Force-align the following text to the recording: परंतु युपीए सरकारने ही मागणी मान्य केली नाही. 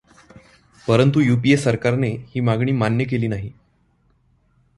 परंतु 0.87 1.19
युपीए 1.19 1.57
सरकारने 1.57 2.07
ही 2.07 2.41
मागणी 2.41 2.71
मान्य 2.71 3.05
केली 3.05 3.27
नाही. 3.27 3.51